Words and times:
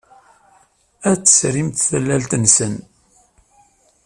Ad 1.09 1.17
tesrimt 1.21 1.77
tallalt-nsen. 1.89 2.73